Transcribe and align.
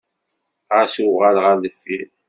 Ɣas 0.75 0.95
uɣal 1.05 1.37
ɣer 1.45 1.55
deffir. 1.63 2.07